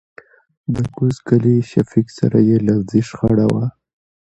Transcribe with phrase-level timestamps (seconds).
[0.75, 3.65] دکوز کلي شفيق سره يې لفظي شخړه وه.